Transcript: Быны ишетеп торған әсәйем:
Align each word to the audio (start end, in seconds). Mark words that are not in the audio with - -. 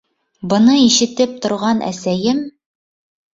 Быны 0.53 0.77
ишетеп 0.85 1.35
торған 1.43 1.83
әсәйем: 1.91 2.41